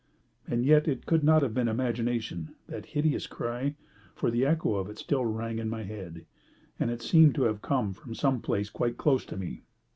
[0.47, 3.75] And yet it could not have been imagination, that hideous cry,
[4.15, 6.25] for the echo of it still rang in my head,
[6.79, 9.61] and it seemed to have come from some place quite close to me.